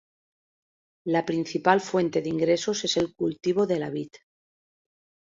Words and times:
La 1.15 1.23
principal 1.27 1.79
fuente 1.79 2.23
de 2.23 2.29
ingresos 2.29 2.83
es 2.85 2.97
el 2.97 3.13
cultivo 3.13 3.67
de 3.67 3.77
la 3.77 3.91
vid. 3.91 4.09